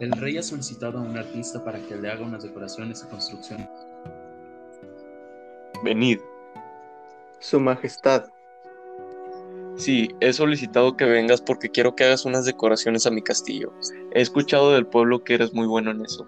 [0.00, 3.68] El rey ha solicitado a un artista para que le haga unas decoraciones y construcciones.
[5.84, 6.18] Venid.
[7.38, 8.24] Su Majestad,
[9.76, 13.72] Sí, he solicitado que vengas porque quiero que hagas unas decoraciones a mi castillo.
[14.12, 16.26] He escuchado del pueblo que eres muy bueno en eso.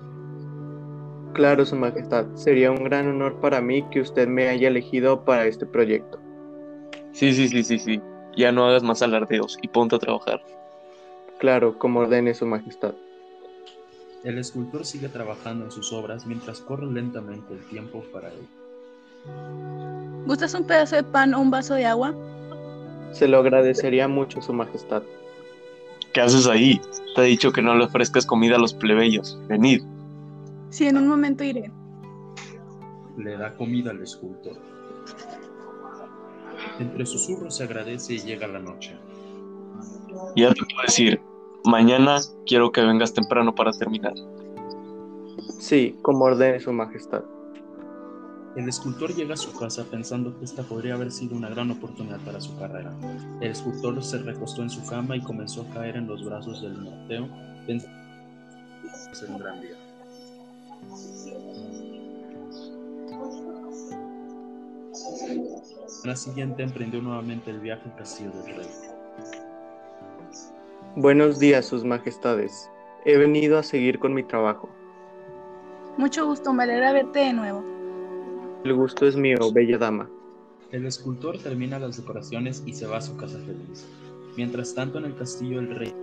[1.34, 5.44] claro, Su Majestad, sería un gran honor para mí que usted me haya elegido para
[5.44, 6.18] este proyecto.
[7.12, 8.00] Sí, sí, sí, sí, sí.
[8.38, 10.40] Ya no hagas más alardeos y ponte a trabajar.
[11.38, 12.94] Claro, como ordene Su Majestad.
[14.24, 18.46] El escultor sigue trabajando en sus obras mientras corre lentamente el tiempo para él.
[20.26, 22.14] ¿Gustas un pedazo de pan o un vaso de agua?
[23.12, 25.02] Se lo agradecería mucho, Su Majestad.
[26.12, 26.80] ¿Qué haces ahí?
[27.16, 29.38] Te he dicho que no le ofrezcas comida a los plebeyos.
[29.48, 29.82] Venid.
[30.70, 31.70] Sí, en un momento iré.
[33.16, 34.56] Le da comida al escultor.
[36.78, 38.96] Entre susurros se agradece y llega la noche.
[40.36, 41.20] Ya te puedo decir,
[41.64, 44.14] mañana quiero que vengas temprano para terminar.
[45.58, 47.22] Sí, como ordene Su Majestad.
[48.56, 52.20] El escultor llega a su casa pensando que esta podría haber sido una gran oportunidad
[52.20, 52.92] para su carrera.
[53.40, 56.84] El escultor se recostó en su cama y comenzó a caer en los brazos del
[56.84, 57.28] norteo,
[57.66, 57.98] pensando
[59.08, 59.76] que ser un gran día.
[66.04, 68.91] La siguiente emprendió nuevamente el viaje al castillo del rey.
[70.96, 72.70] Buenos días, Sus Majestades.
[73.06, 74.68] He venido a seguir con mi trabajo.
[75.96, 77.64] Mucho gusto, me alegra verte de nuevo.
[78.62, 80.10] El gusto es mío, bella dama.
[80.70, 83.88] El escultor termina las decoraciones y se va a su casa feliz.
[84.36, 85.94] Mientras tanto, en el castillo el rey,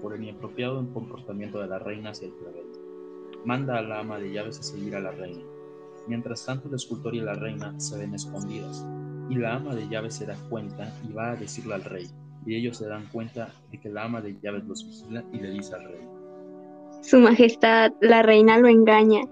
[0.00, 4.30] por el inapropiado comportamiento de la reina hacia el plebeyo, manda a la ama de
[4.30, 5.42] llaves a seguir a la reina.
[6.06, 8.86] Mientras tanto, el escultor y la reina se ven escondidas,
[9.28, 12.06] y la ama de llaves se da cuenta y va a decirle al rey,
[12.46, 15.50] y ellos se dan cuenta de que la ama de llaves los vigila y le
[15.50, 16.00] dice al rey,
[17.02, 19.22] Su Majestad, la reina lo engaña.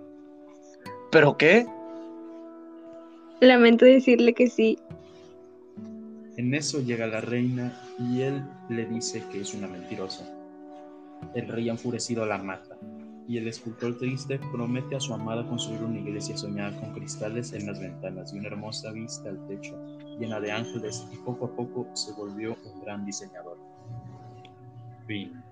[1.11, 1.67] ¿Pero qué?
[3.41, 4.79] Lamento decirle que sí.
[6.37, 10.25] En eso llega la reina y él le dice que es una mentirosa.
[11.35, 12.77] El rey enfurecido la mata
[13.29, 17.67] y el escultor triste promete a su amada construir una iglesia soñada con cristales en
[17.67, 19.77] las ventanas y una hermosa vista al techo
[20.19, 23.59] llena de ángeles y poco a poco se volvió un gran diseñador.
[25.07, 25.43] Fin.